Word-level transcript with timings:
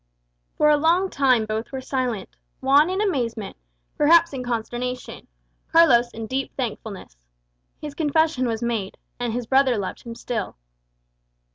For 0.57 0.71
a 0.71 0.77
long 0.77 1.11
time 1.11 1.45
both 1.45 1.71
were 1.71 1.79
silent, 1.79 2.29
Juan 2.59 2.89
in 2.89 3.01
amazement, 3.01 3.55
perhaps 3.95 4.33
in 4.33 4.43
consternation; 4.43 5.27
Carlos 5.71 6.09
in 6.09 6.25
deep 6.25 6.55
thankfulness. 6.55 7.15
His 7.79 7.93
confession 7.93 8.47
was 8.47 8.63
made, 8.63 8.97
and 9.19 9.31
his 9.31 9.45
brother 9.45 9.77
loved 9.77 10.01
him 10.01 10.15
still. 10.15 10.55